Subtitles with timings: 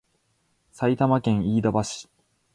[0.71, 2.09] 埼玉県飯田橋